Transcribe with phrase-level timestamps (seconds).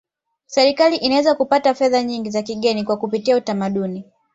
[0.45, 4.05] serikali inaweza kupata fedha nyingi za kigeni kwa kupitia utamaduni